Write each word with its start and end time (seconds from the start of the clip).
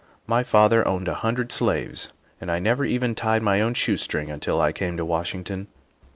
"My 0.35 0.41
father 0.41 0.87
owned 0.87 1.07
a 1.07 1.13
hundred 1.13 1.51
slaves, 1.51 2.09
and 2.39 2.49
I 2.51 2.57
never 2.57 2.83
even 2.83 3.13
tied 3.13 3.43
my 3.43 3.61
own 3.61 3.75
shoestring 3.75 4.31
until 4.31 4.59
I 4.59 4.71
came 4.71 4.97
to 4.97 5.05
Washington." 5.05 5.67